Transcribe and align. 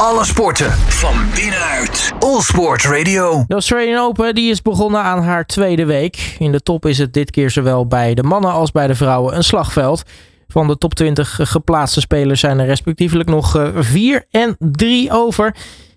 Alle 0.00 0.24
sporten 0.24 0.70
van 0.72 1.14
binnenuit. 1.34 2.12
All 2.18 2.40
Sport 2.40 2.84
Radio. 2.84 3.44
De 3.46 3.54
Australian 3.54 4.04
Open 4.04 4.34
die 4.34 4.50
is 4.50 4.62
begonnen 4.62 5.00
aan 5.00 5.22
haar 5.22 5.46
tweede 5.46 5.86
week. 5.86 6.36
In 6.38 6.52
de 6.52 6.60
top 6.60 6.86
is 6.86 6.98
het 6.98 7.12
dit 7.12 7.30
keer 7.30 7.50
zowel 7.50 7.86
bij 7.86 8.14
de 8.14 8.22
mannen 8.22 8.50
als 8.50 8.70
bij 8.70 8.86
de 8.86 8.94
vrouwen 8.94 9.36
een 9.36 9.42
slagveld. 9.42 10.02
Van 10.48 10.66
de 10.66 10.78
top 10.78 10.94
20 10.94 11.38
geplaatste 11.42 12.00
spelers 12.00 12.40
zijn 12.40 12.58
er 12.58 12.66
respectievelijk 12.66 13.28
nog 13.28 13.70
4 13.74 14.24
en 14.30 14.56
3 14.58 15.12
over. 15.12 15.54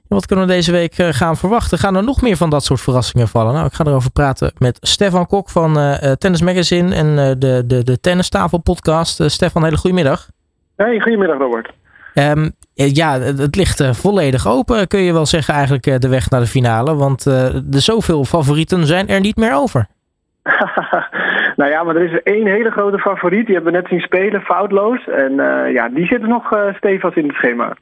Wat 0.08 0.26
kunnen 0.26 0.48
we 0.48 0.52
deze 0.52 0.72
week 0.72 0.94
gaan 0.96 1.38
verwachten? 1.38 1.78
Gaan 1.78 1.96
er 1.96 2.04
nog 2.04 2.22
meer 2.22 2.38
van 2.38 2.50
dat 2.50 2.64
soort 2.64 2.82
verrassingen 2.82 3.28
vallen? 3.28 3.54
Nou, 3.54 3.66
ik 3.66 3.74
ga 3.74 3.86
erover 3.86 4.12
praten 4.12 4.52
met 4.58 4.78
Stefan 4.82 5.28
Kok 5.28 5.50
van 5.50 5.80
uh, 5.80 5.94
Tennis 5.94 6.42
Magazine 6.42 6.96
en 6.96 7.08
uh, 7.08 7.32
de, 7.38 7.64
de, 7.68 7.84
de 7.84 8.00
Tennistafel 8.00 8.58
podcast. 8.58 9.20
Uh, 9.20 9.28
Stefan, 9.28 9.64
hele 9.64 9.78
goedemiddag. 9.78 10.28
Hey, 10.76 11.00
goedemiddag 11.00 11.38
Robert. 11.38 11.79
Um, 12.20 12.52
ja, 12.88 13.20
het 13.20 13.56
ligt 13.56 13.80
uh, 13.80 13.94
volledig 13.94 14.48
open, 14.48 14.88
kun 14.88 15.00
je 15.00 15.14
wel 15.14 15.26
zeggen, 15.26 15.54
eigenlijk 15.54 15.88
uh, 15.88 15.96
de 15.98 16.10
weg 16.10 16.30
naar 16.30 16.40
de 16.40 16.48
finale. 16.48 16.96
Want 16.96 17.26
uh, 17.26 17.34
de 17.64 17.80
zoveel 17.80 18.24
favorieten 18.24 18.86
zijn 18.86 19.08
er 19.08 19.20
niet 19.20 19.36
meer 19.36 19.56
over. 19.56 19.88
nou 21.60 21.72
ja, 21.72 21.84
maar 21.84 21.96
er 21.96 22.14
is 22.14 22.22
één 22.24 22.48
hele 22.48 22.72
grote 22.72 22.98
favoriet. 22.98 23.46
Die 23.46 23.56
hebben 23.56 23.74
we 23.74 23.80
net 23.80 23.90
zien 23.90 24.00
spelen, 24.00 24.42
foutloos. 24.42 25.08
En 25.08 25.34
ja, 25.74 25.90
die 25.90 26.06
zit 26.06 26.28
nog 26.28 26.54
stevig 26.78 27.16
in 27.16 27.28
het 27.28 27.36
schema. 27.36 27.76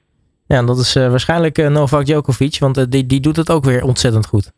Ja, 0.48 0.58
en 0.58 0.66
dat 0.66 0.78
is 0.78 0.94
waarschijnlijk 0.94 1.70
Novak 1.70 2.06
Djokovic, 2.06 2.58
want 2.60 2.92
die, 2.92 3.06
die 3.06 3.20
doet 3.20 3.36
het 3.36 3.52
ook 3.52 3.64
weer 3.64 3.84
ontzettend 3.84 4.26
goed. 4.26 4.52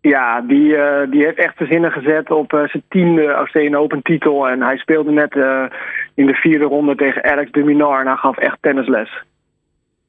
Ja, 0.00 0.40
die, 0.40 0.76
die 1.10 1.24
heeft 1.24 1.38
echt 1.38 1.58
de 1.58 1.66
zinnen 1.66 1.92
gezet 1.92 2.30
op 2.30 2.50
zijn 2.50 2.82
tiende 2.88 3.26
Australian 3.26 3.80
Open 3.80 4.02
titel. 4.02 4.48
En 4.48 4.62
hij 4.62 4.76
speelde 4.76 5.10
net 5.10 5.34
in 6.14 6.26
de 6.26 6.34
vierde 6.34 6.64
ronde 6.64 6.94
tegen 6.94 7.24
Alex 7.24 7.50
de 7.50 7.62
Minaur 7.62 8.00
en 8.00 8.06
hij 8.06 8.16
gaf 8.16 8.36
echt 8.36 8.56
tennisles. 8.60 9.24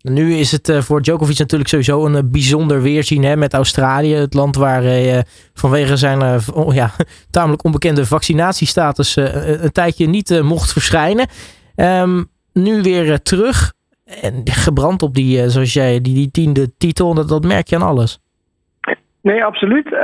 Nu 0.03 0.33
is 0.33 0.51
het 0.51 0.71
voor 0.79 1.01
Djokovic 1.01 1.37
natuurlijk 1.37 1.69
sowieso 1.69 2.05
een 2.05 2.31
bijzonder 2.31 2.81
weerzien 2.81 3.23
hè, 3.23 3.35
met 3.35 3.53
Australië. 3.53 4.13
Het 4.13 4.33
land 4.33 4.55
waar 4.55 4.83
hij 4.83 5.25
vanwege 5.53 5.97
zijn 5.97 6.41
oh, 6.53 6.73
ja, 6.73 6.91
tamelijk 7.31 7.63
onbekende 7.63 8.05
vaccinatiestatus 8.05 9.15
een 9.15 9.71
tijdje 9.71 10.07
niet 10.07 10.41
mocht 10.41 10.71
verschijnen. 10.71 11.27
Um, 11.75 12.29
nu 12.53 12.81
weer 12.81 13.21
terug 13.21 13.73
en 14.05 14.41
gebrand 14.43 15.01
op 15.01 15.13
die, 15.13 15.49
zoals 15.49 15.73
jij, 15.73 16.01
die, 16.01 16.13
die 16.13 16.31
tiende 16.31 16.73
titel. 16.77 17.25
Dat 17.25 17.43
merk 17.43 17.67
je 17.67 17.75
aan 17.75 17.81
alles. 17.81 18.19
Nee, 19.23 19.45
absoluut. 19.45 19.91
Uh, 19.91 19.99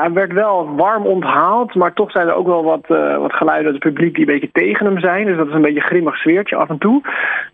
hij 0.00 0.10
werd 0.12 0.32
wel 0.32 0.74
warm 0.76 1.06
onthaald, 1.06 1.74
maar 1.74 1.92
toch 1.92 2.10
zijn 2.10 2.28
er 2.28 2.34
ook 2.34 2.46
wel 2.46 2.64
wat, 2.64 2.84
uh, 2.88 3.18
wat 3.18 3.32
geluiden 3.32 3.72
uit 3.72 3.82
het 3.82 3.92
publiek 3.92 4.14
die 4.14 4.26
een 4.26 4.32
beetje 4.32 4.50
tegen 4.52 4.86
hem 4.86 4.98
zijn. 4.98 5.26
Dus 5.26 5.36
dat 5.36 5.48
is 5.48 5.54
een 5.54 5.62
beetje 5.62 5.80
een 5.80 5.86
grimmig 5.86 6.16
sfeertje 6.16 6.56
af 6.56 6.68
en 6.68 6.78
toe. 6.78 7.02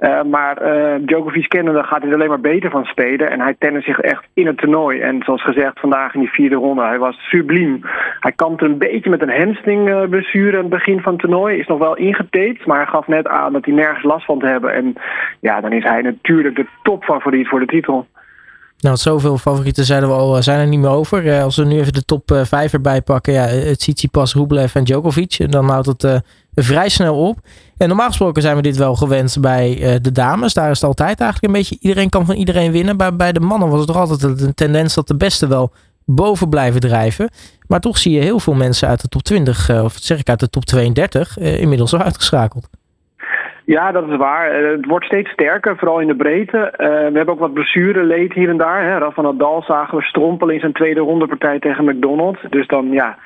Uh, 0.00 0.22
maar 0.22 0.56
Djokovic 1.00 1.48
kennende 1.48 1.83
gaat 1.83 2.00
hij 2.00 2.08
er 2.08 2.14
alleen 2.14 2.28
maar 2.28 2.41
beter 2.41 2.70
van 2.70 2.84
spelen. 2.84 3.30
En 3.30 3.41
hij 3.41 3.55
tennis 3.58 3.84
zich 3.84 4.00
echt 4.00 4.25
in 4.34 4.47
het 4.47 4.58
toernooi. 4.58 5.00
En 5.00 5.22
zoals 5.25 5.42
gezegd, 5.42 5.80
vandaag 5.80 6.14
in 6.14 6.20
die 6.20 6.30
vierde 6.30 6.56
ronde, 6.56 6.83
hij 6.83 6.98
was 6.98 7.16
subliem. 7.28 7.80
Hij 8.20 8.32
kampte 8.32 8.64
een 8.64 8.78
beetje 8.78 9.10
met 9.10 9.22
een 9.22 9.38
hamstringblessure 9.41 10.56
aan 10.56 10.62
het 10.62 10.70
begin 10.70 11.00
van 11.00 11.12
het 11.12 11.20
toernooi. 11.20 11.58
Is 11.58 11.66
nog 11.66 11.78
wel 11.78 11.97
ingetaped, 11.97 12.66
maar 12.66 12.77
hij 12.77 12.86
gaf 12.86 13.06
net 13.06 13.28
aan 13.28 13.53
dat 13.53 13.64
hij 13.64 13.75
nergens 13.75 14.05
last 14.05 14.25
van 14.25 14.38
te 14.38 14.47
hebben. 14.47 14.75
En 14.75 14.94
ja, 15.41 15.60
dan 15.60 15.72
is 15.72 15.84
hij 15.84 16.03
natuurlijk 16.03 16.56
de 16.56 16.66
topfavoriet 16.82 17.48
voor 17.48 17.60
de 17.60 17.66
titel. 17.66 18.06
Nou, 18.79 18.97
zoveel 18.97 19.39
favorieten 19.39 19.84
zeiden 19.84 20.09
we 20.09 20.15
al, 20.15 20.37
eh, 20.37 20.43
zijn 20.43 20.61
er 20.61 20.67
niet 20.67 20.81
meer 20.81 20.91
over. 20.91 21.25
Uh, 21.25 21.43
als 21.43 21.57
we 21.57 21.65
nu 21.65 21.81
even 21.81 21.93
de 21.93 22.05
top 22.05 22.23
5 22.43 22.53
uh, 22.53 22.73
erbij 22.73 23.03
pakken, 23.03 23.33
ja, 23.33 23.75
Tsitsipas, 23.75 24.34
Rublev 24.34 24.75
en 24.75 24.84
Djokovic, 24.84 25.51
dan 25.51 25.69
houdt 25.69 25.87
het 25.87 26.23
vrij 26.55 26.89
snel 26.89 27.17
op. 27.29 27.39
En 27.77 27.89
normaal 27.89 28.06
gesproken 28.06 28.43
zijn 28.43 28.56
we 28.56 28.62
dit 28.62 28.77
wel 28.77 28.95
gewend 28.95 29.37
bij 29.41 29.99
de 30.03 30.12
dames. 30.12 30.55
Daar 30.55 30.71
is 30.71 30.81
het 30.81 30.89
altijd 30.89 31.21
eigenlijk 31.21 31.55
een 31.55 31.61
beetje, 31.61 31.77
iedereen 31.81 32.09
kan 32.09 32.27
van 32.27 32.34
iedereen 32.34 32.73
winnen. 32.73 32.97
Maar 32.97 33.17
bij 33.17 33.33
de 33.33 33.41
mannen 33.41 33.69
was 33.69 33.79
het 33.79 33.89
toch 33.89 33.97
altijd 33.97 34.41
een 34.41 34.55
tendens 34.55 34.95
dat 34.95 35.09
de 35.09 35.17
beste 35.17 35.47
wel 35.47 35.73
boven 36.05 36.49
blijven 36.49 36.81
drijven. 36.81 37.31
Maar 37.67 37.81
toch 37.81 37.99
zie 37.99 38.12
je 38.12 38.21
heel 38.21 38.41
veel 38.41 38.55
mensen 38.55 38.89
uit 38.89 39.01
de 39.01 39.09
top 39.09 39.23
20, 39.23 39.71
of 39.71 39.97
zeg 40.01 40.19
ik 40.19 40.29
uit 40.29 40.41
de 40.41 40.51
top 40.51 40.65
32, 40.65 41.38
inmiddels 41.38 41.94
al 41.94 42.03
uitgeschakeld. 42.03 42.69
Ja, 43.75 43.93
dat 43.93 44.09
is 44.09 44.17
waar. 44.17 44.51
Eh, 44.51 44.71
het 44.71 44.87
wordt 44.87 45.05
steeds 45.05 45.31
sterker, 45.31 45.77
vooral 45.77 46.01
in 46.01 46.06
de 46.06 46.17
breedte. 46.17 46.59
Uh, 46.59 46.87
we 46.87 47.17
hebben 47.17 47.29
ook 47.29 47.39
wat 47.39 47.53
blessureleed 47.53 48.33
hier 48.33 48.49
en 48.49 48.56
daar. 48.56 48.83
Hè. 48.83 48.99
Rafa 48.99 49.23
Nadal 49.23 49.62
zagen 49.62 49.99
we 49.99 50.05
strompelen 50.05 50.55
in 50.55 50.61
zijn 50.61 50.73
tweede 50.73 51.01
rondepartij 51.01 51.59
tegen 51.59 51.84
McDonald's. 51.84 52.41
Dus 52.51 52.67
dan, 52.67 52.91
ja, 52.91 53.19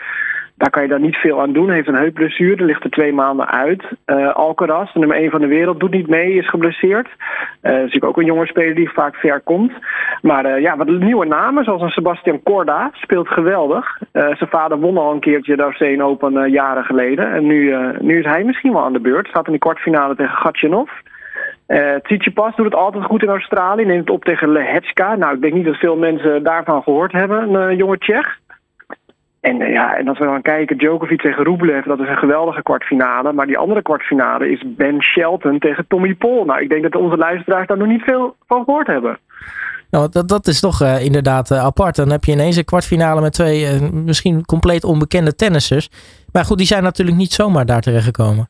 daar 0.63 0.71
kan 0.71 0.83
je 0.83 0.89
dan 0.89 1.01
niet 1.01 1.17
veel 1.17 1.41
aan 1.41 1.53
doen. 1.53 1.71
Heeft 1.71 1.89
een 1.89 1.95
heupblessure, 1.95 2.65
ligt 2.65 2.85
er 2.85 2.91
twee 2.91 3.13
maanden 3.13 3.49
uit. 3.49 3.83
Uh, 4.07 4.35
Alcaraz, 4.35 4.93
de 4.93 4.99
nummer 4.99 5.17
1 5.17 5.31
van 5.31 5.41
de 5.41 5.47
wereld, 5.47 5.81
doet 5.81 5.91
niet 5.91 6.09
mee, 6.09 6.35
is 6.35 6.49
geblesseerd. 6.49 7.07
Uh, 7.07 7.73
is 7.73 7.79
natuurlijk 7.79 8.05
ook 8.05 8.17
een 8.17 8.25
jonge 8.25 8.47
speler 8.47 8.75
die 8.75 8.91
vaak 8.91 9.15
ver 9.15 9.41
komt. 9.41 9.73
Maar 10.21 10.47
uh, 10.47 10.61
ja, 10.61 10.77
wat 10.77 10.87
nieuwe 10.87 11.27
namen, 11.27 11.65
zoals 11.65 11.83
een 11.83 11.91
Sebastian 11.91 12.43
Corda, 12.43 12.91
speelt 12.93 13.29
geweldig. 13.29 13.99
zijn 14.13 14.51
vader 14.51 14.79
won 14.79 14.97
al 14.97 15.13
een 15.13 15.21
keertje 15.21 15.57
de 15.57 15.63
Australian 15.63 16.09
Open 16.09 16.51
jaren 16.51 16.85
geleden. 16.85 17.33
En 17.33 17.47
nu, 17.47 17.77
nu 17.99 18.19
is 18.19 18.25
hij 18.25 18.45
misschien 18.45 18.73
wel 18.73 18.85
aan 18.85 18.93
de 18.93 19.01
beurt. 19.01 19.29
Staat 19.29 19.47
in 19.47 19.53
de 19.53 19.59
kwartfinale 19.59 20.15
tegen 20.15 20.37
Gatchanov. 20.37 20.91
Uh, 21.69 21.95
Tsitsipas 22.03 22.57
doet 22.57 22.65
het 22.65 22.75
altijd 22.75 23.05
goed 23.05 23.23
in 23.23 23.29
Australië. 23.29 23.85
Neemt 23.85 24.01
het 24.01 24.11
op 24.11 24.25
tegen 24.25 24.53
Lehetska. 24.53 25.17
Nou, 25.17 25.35
ik 25.35 25.41
denk 25.41 25.55
niet 25.55 25.65
dat 25.65 25.77
veel 25.77 25.97
mensen 25.97 26.43
daarvan 26.43 26.83
gehoord 26.83 27.13
hebben. 27.13 27.55
Een 27.55 27.77
jonge 27.77 27.99
Tsjech. 27.99 28.41
En, 29.43 29.61
uh, 29.61 29.73
ja, 29.73 29.97
en 29.97 30.09
als 30.09 30.19
we 30.19 30.25
dan 30.25 30.43
kijken, 30.43 30.79
Djokovic 30.79 31.21
tegen 31.21 31.45
Rublev, 31.45 31.85
dat 31.85 32.01
is 32.01 32.09
een 32.09 32.17
geweldige 32.17 32.63
kwartfinale. 32.63 33.33
Maar 33.33 33.47
die 33.47 33.59
andere 33.59 33.83
kwartfinale 33.83 34.51
is 34.51 34.65
Ben 34.67 35.03
Shelton 35.03 35.59
tegen 35.59 35.85
Tommy 35.89 36.15
Paul. 36.15 36.45
Nou, 36.45 36.63
ik 36.63 36.69
denk 36.69 36.83
dat 36.83 36.97
onze 36.97 37.17
luisteraars 37.17 37.67
daar 37.67 37.79
nog 37.79 37.89
niet 37.89 38.03
veel 38.03 38.37
van 38.47 38.65
gehoord 38.65 38.87
hebben. 38.87 39.19
Nou, 39.91 40.09
dat, 40.11 40.29
dat 40.29 40.47
is 40.47 40.61
toch 40.61 40.83
uh, 40.83 41.05
inderdaad 41.05 41.51
uh, 41.51 41.65
apart. 41.65 41.97
Dan 41.97 42.11
heb 42.11 42.25
je 42.25 42.33
ineens 42.33 42.57
een 42.57 42.65
kwartfinale 42.65 43.21
met 43.21 43.33
twee 43.33 43.81
misschien 44.05 44.45
compleet 44.45 44.85
onbekende 44.85 45.35
tennissers. 45.35 45.91
Maar 46.33 46.45
goed, 46.45 46.59
die 46.59 46.67
zijn 46.67 46.83
natuurlijk 46.83 47.17
niet 47.17 47.33
zomaar 47.33 47.67
daar 47.67 47.81
terechtgekomen. 47.81 48.49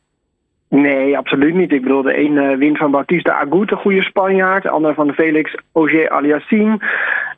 Nee, 0.69 1.17
absoluut 1.17 1.53
niet. 1.53 1.71
Ik 1.71 1.81
bedoel, 1.81 2.01
de 2.01 2.19
een 2.19 2.57
wint 2.57 2.77
van 2.77 2.91
Bautista 2.91 3.33
Agut, 3.33 3.71
een 3.71 3.77
goede 3.77 4.03
Spanjaard. 4.03 4.63
De 4.63 4.69
ander 4.69 4.93
van 4.93 5.13
Felix 5.13 5.55
Auger 5.73 6.09
Aliassime. 6.09 6.77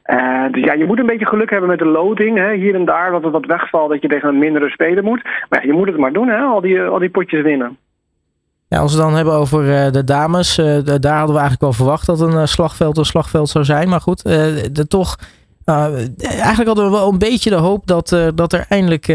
Uh, 0.06 0.52
dus 0.52 0.64
ja, 0.64 0.74
je 0.74 0.86
moet 0.86 1.00
een 1.00 1.06
beetje 1.06 1.26
geluk 1.26 1.50
hebben 1.50 1.70
met 1.70 1.80
de 1.80 1.86
loting. 1.86 2.38
Hè. 2.38 2.54
Hier 2.54 2.76
en 2.76 2.86
daar, 2.86 3.12
dat 3.12 3.24
het 3.24 3.32
wat 3.32 3.46
wegvalt, 3.46 3.90
dat 3.90 4.02
je 4.02 4.08
tegen 4.08 4.30
een 4.30 4.40
mindere 4.40 4.70
speler 4.70 5.04
moet. 5.04 5.24
Maar 5.50 5.62
ja, 5.62 5.68
je 5.68 5.74
moet 5.74 5.88
het 5.88 5.98
maar 5.98 6.14
doen, 6.14 6.28
hè. 6.28 6.38
Al, 6.38 6.62
die, 6.62 6.82
al 6.82 7.00
die 7.00 7.10
potjes 7.10 7.42
winnen. 7.42 7.78
Ja, 8.68 8.80
als 8.80 8.92
we 8.92 8.98
het 8.98 9.08
dan 9.08 9.16
hebben 9.16 9.34
over 9.34 9.64
uh, 9.64 9.92
de 9.92 10.04
dames, 10.04 10.56
de, 10.56 11.00
daar 11.00 11.18
hadden 11.18 11.36
we 11.36 11.42
eigenlijk 11.42 11.62
wel 11.62 11.74
verwacht 11.74 12.06
dat 12.06 12.22
een 12.22 12.48
slagveld 12.48 12.98
een 12.98 13.06
slagveld 13.06 13.50
zou 13.50 13.66
zijn. 13.66 13.90
Maar 13.90 14.02
goed, 14.02 14.24
toch, 14.88 15.16
eigenlijk 15.66 16.68
hadden 16.68 16.86
we 16.86 16.92
wel 16.92 17.12
een 17.12 17.18
beetje 17.18 17.50
de 17.50 17.56
hoop 17.56 17.88
dat, 17.88 18.32
dat 18.36 18.54
er 18.54 18.66
eindelijk 18.70 19.08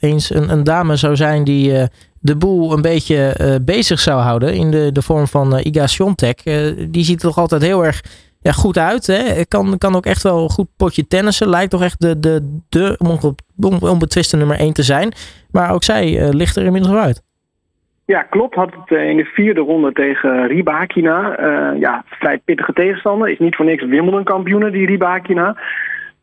eens 0.00 0.34
een, 0.34 0.50
een, 0.50 0.64
dame 0.64 0.96
zou 0.96 1.16
zijn 1.16 1.44
die 1.44 1.88
de 2.20 2.36
boel 2.36 2.72
een 2.72 2.82
beetje 2.82 3.60
bezig 3.64 4.00
zou 4.00 4.20
houden. 4.20 4.54
In 4.54 4.70
de, 4.70 4.92
de 4.92 5.02
vorm 5.02 5.26
van 5.26 5.58
Iga 5.58 5.86
Swiatek. 5.86 6.42
die 6.88 7.04
ziet 7.04 7.20
toch 7.20 7.38
altijd 7.38 7.62
heel 7.62 7.84
erg 7.84 8.02
ja, 8.42 8.52
goed 8.52 8.78
uit. 8.78 9.06
Hè. 9.06 9.44
Kan, 9.44 9.78
kan 9.78 9.94
ook 9.94 10.06
echt 10.06 10.22
wel 10.22 10.42
een 10.42 10.50
goed 10.50 10.68
potje 10.76 11.06
tennissen. 11.06 11.48
Lijkt 11.48 11.70
toch 11.70 11.82
echt 11.82 12.00
de, 12.00 12.18
de, 12.18 12.60
de 12.68 12.96
onbetwiste 13.80 14.36
nummer 14.36 14.58
1 14.58 14.72
te 14.72 14.82
zijn. 14.82 15.12
Maar 15.52 15.72
ook 15.72 15.82
zij 15.82 16.10
uh, 16.12 16.28
ligt 16.28 16.56
er 16.56 16.64
inmiddels 16.64 16.94
uit. 16.94 17.22
Ja, 18.06 18.22
klopt. 18.22 18.54
Had 18.54 18.70
het 18.74 18.98
in 18.98 19.16
de 19.16 19.24
vierde 19.24 19.60
ronde 19.60 19.92
tegen 19.92 20.46
Ribakina. 20.46 21.40
Uh, 21.40 21.80
ja, 21.80 22.04
vrij 22.06 22.38
pittige 22.38 22.72
tegenstander. 22.72 23.28
Is 23.28 23.38
niet 23.38 23.56
voor 23.56 23.64
niks 23.64 23.84
Wimbledon 23.84 24.24
kampioene, 24.24 24.70
die 24.70 24.86
Ribakina. 24.86 25.56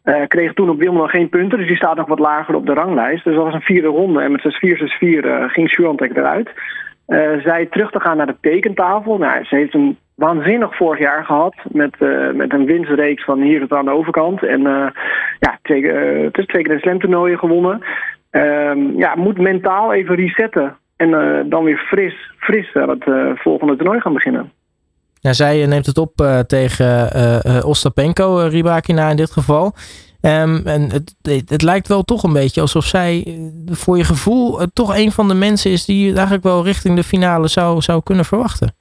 Uh, 0.03 0.27
kreeg 0.27 0.53
toen 0.53 0.69
op 0.69 0.79
Wimbledon 0.79 1.09
geen 1.09 1.29
punten, 1.29 1.57
dus 1.57 1.67
die 1.67 1.75
staat 1.75 1.95
nog 1.95 2.07
wat 2.07 2.19
lager 2.19 2.55
op 2.55 2.65
de 2.65 2.73
ranglijst. 2.73 3.23
Dus 3.23 3.35
dat 3.35 3.43
was 3.43 3.53
een 3.53 3.61
vierde 3.61 3.87
ronde 3.87 4.21
en 4.21 4.31
met 4.31 4.41
6-4, 4.41 4.47
6-4 4.47 4.87
uh, 4.99 5.43
ging 5.47 5.69
Swiatek 5.69 6.17
eruit. 6.17 6.49
Zij 7.43 7.67
terug 7.71 7.91
te 7.91 7.99
gaan 7.99 8.17
naar 8.17 8.25
de 8.25 8.37
tekentafel. 8.41 9.17
Nou, 9.17 9.43
ze 9.45 9.55
heeft 9.55 9.73
een 9.73 9.97
waanzinnig 10.19 10.75
vorig 10.75 10.99
jaar 10.99 11.25
gehad. 11.25 11.55
Met, 11.71 11.95
uh, 11.99 12.33
met 12.33 12.53
een 12.53 12.65
winstreeks 12.65 13.23
van 13.23 13.41
hier 13.41 13.59
tot 13.59 13.73
aan 13.73 13.85
de 13.85 13.91
overkant. 13.91 14.43
En 14.43 14.59
uh, 14.59 14.87
ja, 15.39 15.59
uh, 15.63 16.23
het 16.23 16.37
is 16.37 16.45
twee 16.45 16.63
keer 16.63 16.73
een 16.73 16.79
slam 16.79 16.99
toernooien 16.99 17.37
gewonnen. 17.37 17.83
Um, 18.31 18.97
ja, 18.97 19.15
moet 19.15 19.37
mentaal 19.37 19.93
even 19.93 20.15
resetten. 20.15 20.77
En 20.95 21.09
dan 21.49 21.63
weer 21.63 21.77
fris, 21.77 22.33
fris 22.37 22.73
aan 22.73 22.89
het 22.89 23.03
volgende 23.39 23.75
toernooi 23.75 23.99
gaan 23.99 24.13
beginnen. 24.13 24.51
Ja, 25.19 25.33
zij 25.33 25.65
neemt 25.65 25.85
het 25.85 25.97
op 25.97 26.11
tegen 26.47 27.09
Ostapenko, 27.65 28.47
Ribakina 28.49 29.09
in 29.09 29.15
dit 29.15 29.31
geval. 29.31 29.73
Um, 30.21 30.67
en 30.67 30.91
het, 30.91 31.15
het, 31.45 31.61
lijkt 31.61 31.87
wel 31.87 32.03
toch 32.03 32.23
een 32.23 32.33
beetje 32.33 32.61
alsof 32.61 32.85
zij 32.85 33.39
voor 33.65 33.97
je 33.97 34.03
gevoel 34.03 34.59
toch 34.73 34.97
een 34.97 35.11
van 35.11 35.27
de 35.27 35.33
mensen 35.33 35.71
is 35.71 35.85
die 35.85 36.05
je 36.05 36.13
eigenlijk 36.13 36.43
wel 36.43 36.63
richting 36.63 36.95
de 36.95 37.03
finale 37.03 37.47
zou, 37.47 37.81
zou 37.81 38.03
kunnen 38.03 38.25
verwachten. 38.25 38.73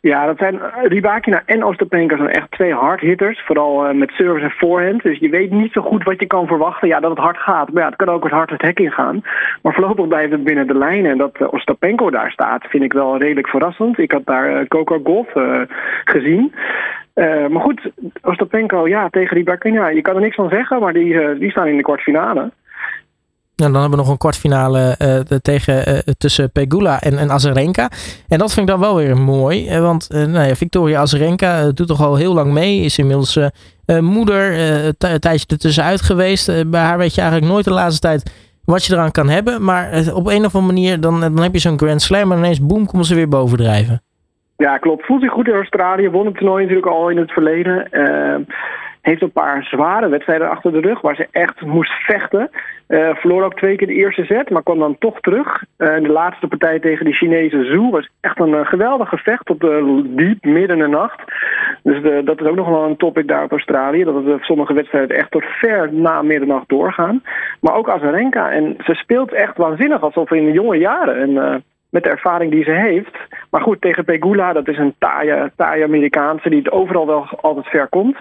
Ja, 0.00 0.26
dat 0.26 0.38
zijn 0.38 0.60
Ribakina 0.82 1.42
en 1.46 1.64
Ostapenko 1.64 2.16
zijn 2.16 2.28
echt 2.28 2.50
twee 2.50 2.74
hardhitters. 2.74 3.42
Vooral 3.44 3.88
uh, 3.88 3.94
met 3.94 4.10
service 4.10 4.44
en 4.44 4.50
forehand. 4.50 5.02
Dus 5.02 5.18
je 5.18 5.28
weet 5.28 5.50
niet 5.50 5.72
zo 5.72 5.82
goed 5.82 6.04
wat 6.04 6.20
je 6.20 6.26
kan 6.26 6.46
verwachten. 6.46 6.88
Ja, 6.88 7.00
dat 7.00 7.10
het 7.10 7.18
hard 7.18 7.36
gaat. 7.36 7.72
Maar 7.72 7.82
ja, 7.82 7.88
het 7.88 7.96
kan 7.96 8.08
ook 8.08 8.22
wat 8.22 8.32
hard 8.32 8.50
het 8.50 8.62
hek 8.62 8.78
ingaan. 8.78 9.22
Maar 9.62 9.72
voorlopig 9.72 10.08
blijft 10.08 10.32
het 10.32 10.44
binnen 10.44 10.66
de 10.66 10.78
lijnen. 10.78 11.10
En 11.10 11.18
dat 11.18 11.40
uh, 11.40 11.52
Ostapenko 11.52 12.10
daar 12.10 12.30
staat, 12.30 12.64
vind 12.68 12.82
ik 12.82 12.92
wel 12.92 13.18
redelijk 13.18 13.48
verrassend. 13.48 13.98
Ik 13.98 14.12
had 14.12 14.26
daar 14.26 14.66
Coco 14.66 15.00
Golf 15.04 15.28
gezien. 16.04 16.52
maar 17.14 17.60
goed, 17.60 17.90
Ostapenko, 18.22 18.88
ja, 18.88 19.08
tegen 19.08 19.34
die 19.34 19.44
Berkina, 19.44 19.88
je 19.88 20.02
kan 20.02 20.14
er 20.14 20.20
niks 20.20 20.36
van 20.36 20.48
zeggen, 20.48 20.80
maar 20.80 20.92
die, 20.92 21.38
die 21.38 21.50
staan 21.50 21.66
in 21.66 21.76
de 21.76 21.82
kwartfinale. 21.82 22.50
En 23.60 23.72
dan 23.72 23.80
hebben 23.80 23.98
we 23.98 24.04
nog 24.04 24.12
een 24.12 24.18
kwartfinale 24.18 24.96
uh, 25.02 25.38
tegen, 25.38 25.88
uh, 25.88 25.98
tussen 26.18 26.52
Pegula 26.52 27.00
en, 27.00 27.18
en 27.18 27.30
Azarenka. 27.30 27.88
En 28.28 28.38
dat 28.38 28.52
vind 28.52 28.68
ik 28.68 28.72
dan 28.72 28.80
wel 28.80 28.96
weer 28.96 29.16
mooi. 29.16 29.80
Want 29.80 30.08
uh, 30.14 30.24
nou 30.24 30.46
ja, 30.46 30.54
Victoria 30.54 31.00
Azarenka 31.00 31.70
doet 31.70 31.86
toch 31.86 32.02
al 32.02 32.16
heel 32.16 32.34
lang 32.34 32.52
mee. 32.52 32.80
Is 32.80 32.98
inmiddels 32.98 33.38
moeder, 34.00 34.58
een 34.98 35.18
tijdje 35.20 35.46
ertussenuit 35.46 36.00
geweest. 36.00 36.70
bij 36.70 36.80
haar 36.80 36.98
weet 36.98 37.14
je 37.14 37.20
eigenlijk 37.20 37.52
nooit 37.52 37.64
de 37.64 37.72
laatste 37.72 38.00
tijd 38.00 38.32
wat 38.64 38.84
je 38.84 38.92
eraan 38.92 39.10
kan 39.10 39.28
hebben. 39.28 39.64
Maar 39.64 39.86
op 40.14 40.26
een 40.26 40.44
of 40.44 40.54
andere 40.54 40.72
manier, 40.72 41.00
dan, 41.00 41.20
dan 41.20 41.42
heb 41.42 41.52
je 41.52 41.58
zo'n 41.58 41.78
Grand 41.78 42.02
Slam 42.02 42.32
en 42.32 42.38
ineens 42.38 42.66
boem, 42.66 42.86
komen 42.86 43.06
ze 43.06 43.14
weer 43.14 43.28
bovendrijven. 43.28 44.02
Ja, 44.56 44.78
klopt. 44.78 45.06
Voelt 45.06 45.22
zich 45.22 45.32
goed 45.32 45.48
in 45.48 45.54
Australië. 45.54 46.10
Won 46.10 46.26
het 46.26 46.36
toernooi 46.36 46.62
natuurlijk 46.62 46.92
al 46.92 47.08
in 47.08 47.16
het 47.16 47.30
verleden. 47.30 47.88
Heeft 49.00 49.22
een 49.22 49.32
paar 49.32 49.64
zware 49.64 50.08
wedstrijden 50.08 50.50
achter 50.50 50.72
de 50.72 50.80
rug 50.80 51.00
waar 51.00 51.14
ze 51.14 51.28
echt 51.30 51.60
moest 51.60 51.92
vechten. 51.92 52.50
Uh, 52.88 53.14
verloor 53.14 53.44
ook 53.44 53.56
twee 53.56 53.76
keer 53.76 53.86
de 53.86 53.94
eerste 53.94 54.24
set, 54.24 54.50
maar 54.50 54.62
kwam 54.62 54.78
dan 54.78 54.98
toch 54.98 55.20
terug. 55.20 55.64
Uh, 55.78 55.94
de 55.94 56.08
laatste 56.08 56.46
partij 56.46 56.80
tegen 56.80 57.04
de 57.04 57.12
Chinese 57.12 57.64
Zhu 57.64 57.90
was 57.90 58.08
echt 58.20 58.40
een 58.40 58.48
uh, 58.48 58.66
geweldig 58.66 59.08
gevecht 59.08 59.46
tot 59.46 59.60
diep 60.16 60.44
midden 60.44 60.76
in 60.76 60.82
de 60.82 60.88
nacht. 60.88 61.22
Dus 61.82 62.24
dat 62.24 62.40
is 62.40 62.46
ook 62.46 62.56
nog 62.56 62.68
wel 62.68 62.84
een 62.84 62.96
topic 62.96 63.28
daar 63.28 63.44
op 63.44 63.50
Australië. 63.50 64.04
Dat 64.04 64.40
sommige 64.40 64.74
wedstrijden 64.74 65.16
echt 65.16 65.30
tot 65.30 65.44
ver 65.44 65.92
na 65.92 66.22
middernacht 66.22 66.68
doorgaan. 66.68 67.22
Maar 67.60 67.74
ook 67.74 67.90
Azarenka. 67.90 68.50
En 68.50 68.76
ze 68.84 68.94
speelt 68.94 69.32
echt 69.32 69.56
waanzinnig 69.56 70.02
alsof 70.02 70.30
in 70.30 70.44
de 70.44 70.52
jonge 70.52 70.76
jaren. 70.76 71.16
En 71.16 71.62
met 71.90 72.02
de 72.02 72.08
ervaring 72.08 72.50
die 72.50 72.64
ze 72.64 72.70
heeft. 72.70 73.16
Maar 73.50 73.60
goed, 73.60 73.80
tegen 73.80 74.04
Pegula, 74.04 74.52
dat 74.52 74.68
is 74.68 74.78
een 74.78 74.94
taaie, 74.98 75.52
taaie 75.56 75.84
Amerikaanse 75.84 76.48
die 76.48 76.58
het 76.58 76.70
overal 76.70 77.06
wel 77.06 77.26
altijd 77.40 77.66
ver 77.66 77.88
komt. 77.88 78.16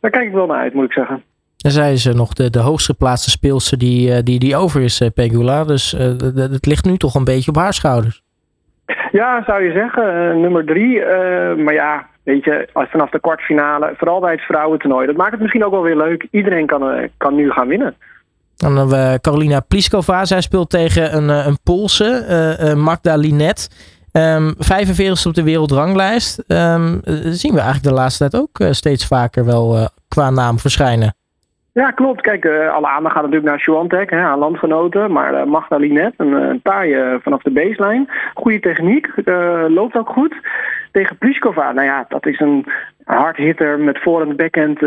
Daar 0.00 0.10
kijk 0.10 0.26
ik 0.26 0.32
wel 0.32 0.46
naar 0.46 0.58
uit, 0.58 0.74
moet 0.74 0.84
ik 0.84 0.92
zeggen. 0.92 1.22
En 1.64 1.70
zij 1.70 1.92
is 1.92 2.04
nog 2.04 2.32
de, 2.32 2.50
de 2.50 2.58
hoogst 2.58 2.86
geplaatste 2.86 3.30
speelster 3.30 3.78
die, 3.78 4.12
eh, 4.12 4.22
die, 4.22 4.38
die 4.38 4.56
over 4.56 4.82
is, 4.82 5.00
eh, 5.00 5.08
Pegula. 5.14 5.64
Dus 5.64 5.94
uh, 5.94 6.00
het 6.34 6.66
ligt 6.66 6.84
nu 6.84 6.96
toch 6.96 7.14
een 7.14 7.24
beetje 7.24 7.50
op 7.50 7.56
haar 7.56 7.72
schouders. 7.72 8.22
Ja, 9.12 9.42
zou 9.46 9.62
je 9.62 9.72
zeggen. 9.72 10.40
nummer 10.40 10.64
drie. 10.64 11.00
maar 11.56 11.74
ja, 11.74 12.06
weet 12.22 12.44
je, 12.44 12.68
als 12.72 12.88
vanaf 12.90 13.10
de 13.10 13.20
kwartfinale, 13.20 13.94
vooral 13.96 14.20
bij 14.20 14.32
het 14.32 14.40
vrouwentoernooi, 14.40 15.06
dat 15.06 15.16
maakt 15.16 15.30
het 15.30 15.40
misschien 15.40 15.64
ook 15.64 15.70
wel 15.70 15.82
weer 15.82 15.96
leuk. 15.96 16.26
Iedereen 16.30 16.66
kan, 16.66 17.10
kan 17.16 17.34
nu 17.34 17.50
gaan 17.50 17.68
winnen. 17.68 17.94
Dan 18.56 18.76
hebben 18.76 19.12
we 19.12 19.20
Carolina 19.20 19.60
Pliskova. 19.60 20.24
Zij 20.24 20.40
speelt 20.40 20.70
tegen 20.70 21.16
een, 21.16 21.28
een 21.28 21.58
Poolse, 21.62 22.74
Magda 22.76 23.16
Linet. 23.16 23.68
Um, 24.12 24.54
45 24.58 25.26
op 25.26 25.34
de 25.34 25.42
wereldranglijst. 25.42 26.44
Um, 26.48 27.00
zien 27.22 27.52
we 27.52 27.60
eigenlijk 27.60 27.82
de 27.82 27.92
laatste 27.92 28.28
tijd 28.28 28.42
ook 28.42 28.74
steeds 28.74 29.06
vaker 29.06 29.44
wel 29.44 29.88
qua 30.08 30.30
naam 30.30 30.58
verschijnen. 30.58 31.14
Ja, 31.74 31.90
klopt. 31.90 32.20
Kijk, 32.20 32.46
alle 32.46 32.88
aandacht 32.88 33.14
gaat 33.14 33.22
natuurlijk 33.22 33.50
naar 33.50 33.60
Swantek, 33.60 34.10
haar 34.10 34.38
landgenoten. 34.38 35.12
Maar 35.12 35.34
uh, 35.34 35.44
Magda 35.44 35.76
Linet, 35.76 36.14
een, 36.16 36.32
een 36.32 36.60
taaie 36.62 37.18
vanaf 37.22 37.42
de 37.42 37.50
baseline. 37.50 38.06
Goede 38.34 38.60
techniek, 38.60 39.08
loopt 39.68 39.96
ook 39.96 40.08
goed. 40.08 40.34
Tegen 40.94 41.18
Pliskova, 41.18 41.72
nou 41.72 41.86
ja, 41.86 42.04
dat 42.08 42.26
is 42.26 42.40
een 42.40 42.66
hardhitter 43.04 43.78
met 43.78 44.02
voor- 44.02 44.22
en 44.22 44.36
backhand. 44.36 44.78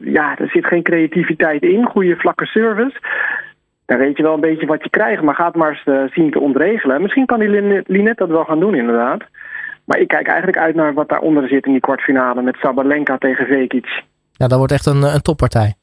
ja, 0.00 0.38
er 0.38 0.48
zit 0.48 0.66
geen 0.66 0.82
creativiteit 0.82 1.62
in. 1.62 1.84
Goede 1.84 2.16
vlakke 2.16 2.46
service. 2.46 2.96
Dan 3.86 3.98
weet 3.98 4.16
je 4.16 4.22
wel 4.22 4.34
een 4.34 4.40
beetje 4.40 4.66
wat 4.66 4.82
je 4.82 4.90
krijgt, 4.90 5.22
maar 5.22 5.34
gaat 5.34 5.54
maar 5.54 5.82
eens 5.84 6.12
zien 6.14 6.30
te 6.30 6.40
ontregelen. 6.40 7.02
Misschien 7.02 7.26
kan 7.26 7.38
die 7.38 7.82
Linet 7.86 8.16
dat 8.16 8.28
wel 8.28 8.44
gaan 8.44 8.60
doen, 8.60 8.74
inderdaad. 8.74 9.22
Maar 9.84 9.98
ik 9.98 10.08
kijk 10.08 10.26
eigenlijk 10.26 10.58
uit 10.58 10.74
naar 10.74 10.94
wat 10.94 11.08
daaronder 11.08 11.48
zit 11.48 11.66
in 11.66 11.72
die 11.72 11.80
kwartfinale 11.80 12.42
met 12.42 12.56
Sabalenka 12.56 13.18
tegen 13.18 13.46
Vekic. 13.46 14.02
Ja, 14.32 14.46
dat 14.46 14.58
wordt 14.58 14.72
echt 14.72 14.86
een, 14.86 15.02
een 15.02 15.22
toppartij. 15.22 15.74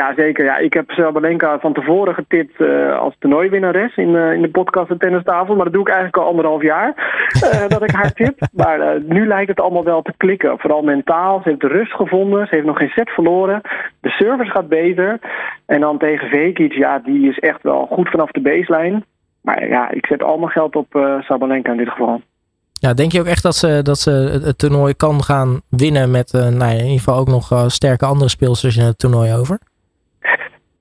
Ja, 0.00 0.14
zeker. 0.16 0.44
Ja. 0.44 0.56
Ik 0.56 0.72
heb 0.72 0.90
Sabalenka 0.90 1.58
van 1.58 1.72
tevoren 1.72 2.14
getipt 2.14 2.60
uh, 2.60 2.98
als 2.98 3.14
toernooiwinnares 3.18 3.96
in, 3.96 4.08
uh, 4.08 4.32
in 4.32 4.42
de 4.42 4.50
podcast 4.50 4.88
de 4.88 4.96
tennistafel. 4.96 5.54
Maar 5.54 5.64
dat 5.64 5.72
doe 5.72 5.82
ik 5.82 5.88
eigenlijk 5.88 6.16
al 6.16 6.26
anderhalf 6.26 6.62
jaar 6.62 6.94
uh, 7.44 7.68
dat 7.74 7.82
ik 7.82 7.90
haar 7.90 8.12
tip. 8.12 8.38
Maar 8.52 9.00
nu 9.02 9.26
lijkt 9.26 9.48
het 9.48 9.60
allemaal 9.60 9.84
wel 9.84 10.02
te 10.02 10.12
klikken. 10.16 10.58
Vooral 10.58 10.82
mentaal. 10.82 11.40
Ze 11.42 11.48
heeft 11.48 11.62
rust 11.62 11.92
gevonden. 11.92 12.46
Ze 12.46 12.54
heeft 12.54 12.66
nog 12.66 12.78
geen 12.78 12.88
set 12.88 13.10
verloren. 13.10 13.60
De 14.00 14.08
service 14.08 14.50
gaat 14.50 14.68
beter. 14.68 15.18
En 15.66 15.80
dan 15.80 15.98
tegen 15.98 16.28
Vekic, 16.28 16.72
ja, 16.72 16.98
die 16.98 17.28
is 17.28 17.38
echt 17.38 17.62
wel 17.62 17.86
goed 17.90 18.08
vanaf 18.08 18.30
de 18.30 18.40
baseline. 18.40 19.02
Maar 19.40 19.68
ja, 19.68 19.90
ik 19.90 20.06
zet 20.06 20.22
al 20.22 20.38
mijn 20.38 20.50
geld 20.50 20.76
op 20.76 21.18
Sabalenka 21.20 21.70
in 21.70 21.78
dit 21.78 21.88
geval. 21.88 22.20
Ja, 22.72 22.94
denk 22.94 23.12
je 23.12 23.20
ook 23.20 23.26
echt 23.26 23.42
dat 23.42 23.56
ze, 23.56 23.80
dat 23.82 23.98
ze 23.98 24.10
het, 24.44 24.58
toernooi 24.58 24.94
kan 24.94 25.22
gaan 25.22 25.60
winnen 25.68 26.10
met 26.10 26.32
nou 26.32 26.58
ja, 26.58 26.70
in 26.70 26.76
ieder 26.76 26.98
geval 26.98 27.18
ook 27.18 27.28
nog 27.28 27.64
sterke 27.66 28.04
andere 28.04 28.30
speelsters 28.30 28.76
in 28.76 28.84
het 28.84 28.98
toernooi 28.98 29.32
over? 29.32 29.58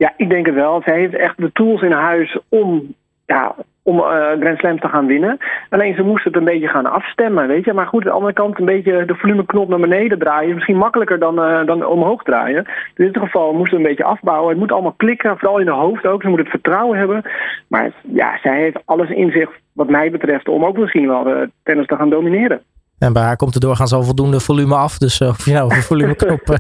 Ja, 0.04 0.14
ik 0.18 0.30
denk 0.30 0.46
het 0.46 0.56
wel. 0.56 0.82
Zij 0.86 1.00
heeft 1.00 1.16
echt 1.16 1.38
de 1.38 1.52
tools 1.52 1.82
in 1.82 1.92
huis 1.92 2.38
om, 2.50 2.96
ja, 3.26 3.56
om 3.84 3.98
uh, 3.98 4.06
Grand 4.40 4.58
Slam 4.58 4.80
te 4.80 4.88
gaan 4.88 5.06
winnen. 5.06 5.38
Alleen 5.70 5.96
ze 5.96 6.04
moest 6.04 6.24
het 6.24 6.36
een 6.36 6.44
beetje 6.44 6.68
gaan 6.68 6.86
afstemmen, 6.86 7.48
weet 7.48 7.66
je. 7.66 7.74
Maar 7.74 7.88
goed, 7.88 8.02
aan 8.02 8.08
de 8.08 8.16
andere 8.16 8.34
kant 8.34 8.60
een 8.60 8.66
beetje 8.66 9.06
de 9.06 9.16
volumeknop 9.16 9.70
naar 9.70 9.80
beneden 9.80 10.20
draaien. 10.20 10.54
Misschien 10.54 10.78
makkelijker 10.78 11.20
dan, 11.20 11.40
uh, 11.40 11.66
dan 11.66 11.86
omhoog 11.86 12.24
draaien. 12.24 12.66
in 12.96 13.06
dit 13.06 13.18
geval 13.18 13.54
moest 13.54 13.70
ze 13.70 13.76
een 13.76 13.84
beetje 13.84 14.04
afbouwen. 14.04 14.50
Het 14.50 14.60
moet 14.60 14.72
allemaal 14.72 14.94
klikken, 14.98 15.38
vooral 15.38 15.60
in 15.60 15.66
de 15.66 15.72
hoofd 15.72 16.06
ook. 16.06 16.22
Ze 16.22 16.30
moet 16.30 16.40
het 16.40 16.50
vertrouwen 16.50 16.98
hebben. 16.98 17.22
Maar 17.68 17.92
ja, 18.14 18.40
zij 18.42 18.58
heeft 18.58 18.82
alles 18.86 19.10
in 19.10 19.32
zich, 19.32 19.50
wat 19.74 19.90
mij 19.90 20.12
betreft, 20.12 20.48
om 20.48 20.66
ook 20.66 20.78
misschien 20.78 21.08
wel 21.08 21.24
de 21.24 21.50
tennis 21.64 21.88
te 21.88 21.96
gaan 21.96 22.10
domineren. 22.10 22.62
En 23.00 23.14
bij 23.14 23.24
haar 23.24 23.36
komt 23.36 23.56
er 23.56 23.62
doorgaans 23.62 23.94
al 23.94 24.04
voldoende 24.04 24.40
volume 24.40 24.76
af. 24.76 24.98
Dus 24.98 25.20
uh, 25.20 25.28
of 25.28 25.46
je 25.46 25.54
nou 25.54 25.76
een 25.76 25.82
volumeknop... 25.92 26.58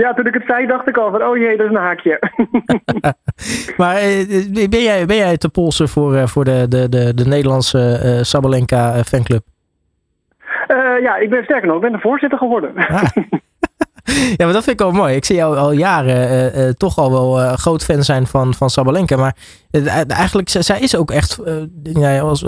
ja, 0.00 0.14
toen 0.14 0.26
ik 0.26 0.34
het 0.34 0.42
zei 0.46 0.66
dacht 0.66 0.88
ik 0.88 0.96
al 0.96 1.10
van, 1.10 1.22
oh 1.22 1.36
jee, 1.36 1.56
dat 1.56 1.66
is 1.66 1.72
een 1.72 1.82
haakje. 1.82 2.18
maar 3.80 3.94
uh, 4.02 4.68
ben, 4.68 4.82
jij, 4.82 5.06
ben 5.06 5.16
jij 5.16 5.36
te 5.36 5.48
polsen 5.48 5.88
voor, 5.88 6.14
uh, 6.14 6.26
voor 6.26 6.44
de, 6.44 6.66
de, 6.68 6.88
de, 6.88 7.14
de 7.14 7.26
Nederlandse 7.26 8.00
uh, 8.04 8.22
Sabalenka 8.22 9.04
fanclub? 9.04 9.42
ja, 11.00 11.16
ik 11.16 11.30
ben 11.30 11.44
sterker 11.44 11.66
nog, 11.66 11.76
ik 11.76 11.82
ben 11.82 11.92
de 11.92 11.98
voorzitter 11.98 12.38
geworden. 12.38 12.72
Ah. 12.76 13.02
ja, 14.36 14.44
maar 14.44 14.52
dat 14.52 14.64
vind 14.64 14.80
ik 14.80 14.86
wel 14.86 14.92
mooi. 14.92 15.14
Ik 15.14 15.24
zie 15.24 15.36
jou 15.36 15.56
al 15.56 15.72
jaren 15.72 16.28
uh, 16.56 16.66
uh, 16.66 16.70
toch 16.70 16.98
al 16.98 17.10
wel 17.10 17.56
groot 17.56 17.84
fan 17.84 18.02
zijn 18.02 18.26
van, 18.26 18.54
van 18.54 18.70
Sabalenka. 18.70 19.16
Maar 19.16 19.36
eigenlijk, 20.08 20.48
zij 20.48 20.80
is 20.80 20.96
ook 20.96 21.10
echt, 21.10 21.40
ja, 21.82 22.20
als, 22.20 22.44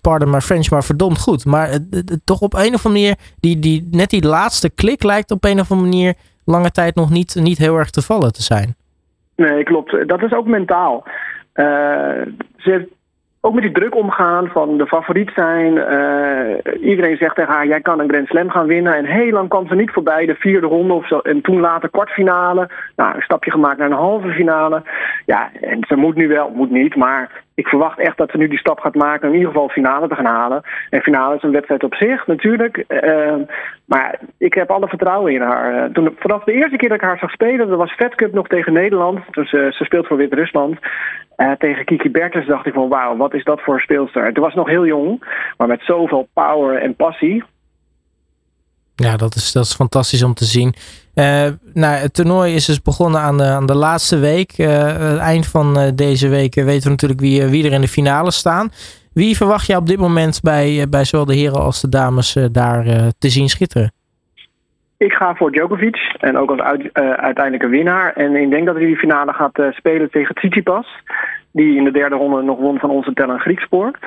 pardon 0.00 0.30
my 0.30 0.40
French, 0.40 0.70
maar 0.70 0.84
verdomd 0.84 1.18
goed. 1.18 1.44
Maar 1.44 1.78
toch 2.24 2.40
op 2.40 2.54
een 2.54 2.74
of 2.74 2.86
andere 2.86 2.88
manier, 2.88 3.16
die, 3.40 3.58
die, 3.58 3.88
net 3.90 4.10
die 4.10 4.26
laatste 4.26 4.70
klik 4.70 5.02
lijkt 5.02 5.30
op 5.30 5.44
een 5.44 5.60
of 5.60 5.70
andere 5.70 5.90
manier 5.90 6.14
lange 6.44 6.70
tijd 6.70 6.94
nog 6.94 7.10
niet, 7.10 7.34
niet 7.34 7.58
heel 7.58 7.76
erg 7.76 7.90
te 7.90 8.02
vallen 8.02 8.32
te 8.32 8.42
zijn. 8.42 8.74
Nee, 9.36 9.62
klopt. 9.62 10.08
Dat 10.08 10.22
is 10.22 10.32
ook 10.32 10.46
mentaal. 10.46 11.04
ze 12.56 12.88
ook 13.44 13.54
met 13.54 13.62
die 13.62 13.72
druk 13.72 13.94
omgaan 13.94 14.48
van 14.48 14.78
de 14.78 14.86
favoriet 14.86 15.30
zijn. 15.34 15.74
Uh, 15.76 16.88
iedereen 16.90 17.16
zegt 17.16 17.34
tegen 17.34 17.52
haar, 17.52 17.66
jij 17.66 17.80
kan 17.80 18.00
een 18.00 18.08
Grand 18.08 18.28
Slam 18.28 18.50
gaan 18.50 18.66
winnen. 18.66 18.96
En 18.96 19.04
heel 19.04 19.30
lang 19.30 19.48
kwam 19.48 19.66
ze 19.66 19.74
niet 19.74 19.90
voorbij, 19.90 20.26
de 20.26 20.34
vierde 20.34 20.66
ronde 20.66 20.92
of 20.92 21.06
zo. 21.06 21.18
En 21.18 21.40
toen 21.40 21.60
later 21.60 21.90
kwartfinale. 21.90 22.68
Nou, 22.96 23.14
een 23.14 23.22
stapje 23.22 23.50
gemaakt 23.50 23.78
naar 23.78 23.90
een 23.90 23.96
halve 23.96 24.28
finale. 24.28 24.82
Ja, 25.26 25.50
en 25.60 25.84
ze 25.88 25.96
moet 25.96 26.14
nu 26.14 26.28
wel, 26.28 26.50
moet 26.54 26.70
niet, 26.70 26.96
maar 26.96 27.42
ik 27.54 27.66
verwacht 27.66 27.98
echt 27.98 28.16
dat 28.16 28.30
ze 28.30 28.36
nu 28.36 28.48
die 28.48 28.58
stap 28.58 28.80
gaat 28.80 28.94
maken. 28.94 29.28
In 29.28 29.34
ieder 29.34 29.50
geval 29.50 29.68
finale 29.68 30.08
te 30.08 30.14
gaan 30.14 30.24
halen. 30.24 30.62
En 30.90 31.00
finale 31.00 31.36
is 31.36 31.42
een 31.42 31.52
wedstrijd 31.52 31.84
op 31.84 31.94
zich, 31.94 32.26
natuurlijk. 32.26 32.84
Uh, 32.88 33.34
maar 33.84 34.18
ik 34.38 34.54
heb 34.54 34.70
alle 34.70 34.88
vertrouwen 34.88 35.32
in 35.32 35.40
haar. 35.40 35.74
Uh, 35.74 35.92
toen, 35.92 36.16
vanaf 36.18 36.44
de 36.44 36.52
eerste 36.52 36.76
keer 36.76 36.88
dat 36.88 36.98
ik 36.98 37.04
haar 37.04 37.18
zag 37.18 37.30
spelen, 37.30 37.68
dat 37.68 37.78
was 37.78 37.94
Fed 37.94 38.14
Cup 38.14 38.32
nog 38.32 38.46
tegen 38.48 38.72
Nederland. 38.72 39.20
Dus 39.30 39.50
ze 39.50 39.84
speelt 39.84 40.06
voor 40.06 40.16
Wit-Rusland. 40.16 40.78
Uh, 41.36 41.52
tegen 41.52 41.84
Kiki 41.84 42.10
Bertens 42.10 42.46
dacht 42.46 42.66
ik 42.66 42.72
van 42.72 42.88
wauw, 42.88 43.16
wat 43.16 43.34
is 43.34 43.44
dat 43.44 43.60
voor 43.60 43.74
een 43.74 43.80
speelster. 43.80 44.32
Toen 44.32 44.44
was 44.44 44.54
nog 44.54 44.68
heel 44.68 44.86
jong, 44.86 45.24
maar 45.56 45.68
met 45.68 45.82
zoveel 45.82 46.28
power 46.34 46.76
en 46.76 46.94
passie. 46.94 47.44
Ja, 48.94 49.16
dat 49.16 49.34
is, 49.34 49.52
dat 49.52 49.64
is 49.64 49.74
fantastisch 49.74 50.22
om 50.22 50.34
te 50.34 50.44
zien. 50.44 50.74
Uh, 51.14 51.46
nou, 51.74 51.94
het 51.94 52.14
toernooi 52.14 52.54
is 52.54 52.64
dus 52.64 52.82
begonnen 52.82 53.20
aan 53.20 53.38
de, 53.38 53.44
aan 53.44 53.66
de 53.66 53.74
laatste 53.74 54.18
week. 54.18 54.58
Uh, 54.58 54.68
het 55.10 55.18
eind 55.18 55.46
van 55.46 55.92
deze 55.94 56.28
week 56.28 56.54
weten 56.54 56.82
we 56.82 56.90
natuurlijk 56.90 57.20
wie, 57.20 57.46
wie 57.46 57.66
er 57.66 57.72
in 57.72 57.80
de 57.80 57.88
finale 57.88 58.30
staan. 58.30 58.70
Wie 59.12 59.36
verwacht 59.36 59.66
je 59.66 59.76
op 59.76 59.86
dit 59.86 59.98
moment 59.98 60.40
bij, 60.42 60.86
bij 60.88 61.04
zowel 61.04 61.26
de 61.26 61.34
heren 61.34 61.60
als 61.60 61.80
de 61.80 61.88
dames 61.88 62.36
daar 62.52 62.84
te 63.18 63.28
zien 63.28 63.48
schitteren? 63.48 63.92
Ik 64.96 65.12
ga 65.12 65.34
voor 65.34 65.52
Djokovic 65.52 66.16
en 66.20 66.38
ook 66.38 66.50
als 66.50 66.60
uit, 66.60 66.92
uiteindelijke 67.16 67.68
winnaar. 67.68 68.12
En 68.12 68.36
ik 68.36 68.50
denk 68.50 68.66
dat 68.66 68.74
hij 68.74 68.84
die 68.84 68.96
finale 68.96 69.32
gaat 69.32 69.62
spelen 69.70 70.10
tegen 70.10 70.34
Tsitsipas. 70.34 70.86
Die 71.52 71.76
in 71.76 71.84
de 71.84 71.90
derde 71.90 72.16
ronde 72.16 72.42
nog 72.42 72.58
won 72.58 72.78
van 72.78 72.90
onze 72.90 73.12
Tellen 73.12 73.40
Griekspoor. 73.40 73.98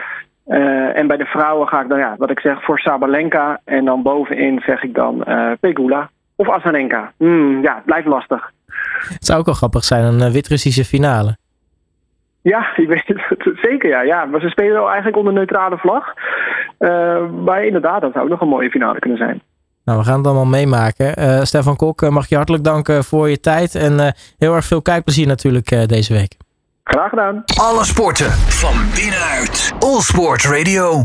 Uh, 0.47 0.97
en 0.97 1.07
bij 1.07 1.17
de 1.17 1.25
vrouwen 1.25 1.67
ga 1.67 1.81
ik 1.81 1.89
dan, 1.89 1.99
ja, 1.99 2.15
wat 2.17 2.29
ik 2.29 2.39
zeg, 2.39 2.63
voor 2.63 2.79
Sabalenka. 2.79 3.61
En 3.63 3.85
dan 3.85 4.01
bovenin 4.01 4.61
zeg 4.65 4.83
ik 4.83 4.93
dan 4.93 5.23
Pegula 5.59 6.09
of 6.35 6.49
Azarenka. 6.49 7.11
Mm, 7.17 7.61
ja, 7.61 7.81
blijft 7.85 8.07
lastig. 8.07 8.51
Het 9.09 9.25
zou 9.25 9.39
ook 9.39 9.45
wel 9.45 9.55
grappig 9.55 9.83
zijn, 9.83 10.03
een 10.03 10.31
Wit-Russische 10.31 10.85
finale. 10.85 11.37
Ja, 12.41 12.67
ik 12.75 12.87
weet 12.87 13.07
het 13.07 13.57
zeker. 13.69 13.89
Ja. 13.89 14.01
ja, 14.01 14.25
maar 14.25 14.41
ze 14.41 14.49
spelen 14.49 14.73
wel 14.73 14.87
eigenlijk 14.87 15.17
onder 15.17 15.33
neutrale 15.33 15.77
vlag. 15.77 16.13
maar 17.43 17.65
inderdaad, 17.65 18.01
dat 18.01 18.11
zou 18.11 18.23
ook 18.23 18.31
nog 18.31 18.41
een 18.41 18.47
mooie 18.47 18.69
finale 18.69 18.99
kunnen 18.99 19.17
zijn. 19.17 19.41
Nou, 19.85 19.99
we 19.99 20.05
gaan 20.05 20.17
het 20.17 20.25
allemaal 20.25 20.45
meemaken. 20.45 21.47
Stefan 21.47 21.75
Kok, 21.75 22.09
mag 22.09 22.29
je 22.29 22.35
hartelijk 22.35 22.63
danken 22.63 23.03
voor 23.03 23.29
je 23.29 23.39
tijd. 23.39 23.75
En 23.75 24.13
heel 24.37 24.55
erg 24.55 24.65
veel 24.65 24.81
kijkplezier 24.81 25.27
natuurlijk 25.27 25.87
deze 25.87 26.13
week. 26.13 26.35
Graag 26.85 27.09
gedaan. 27.09 27.43
Alle 27.59 27.85
sporten 27.85 28.31
van 28.31 28.75
binnenuit. 28.95 29.73
All 29.79 30.01
Sport 30.01 30.43
Radio. 30.43 31.03